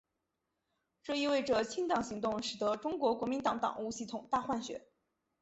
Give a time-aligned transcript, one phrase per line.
[1.03, 4.87] 这意味着清党行动使得中国国民党党务系统大换血。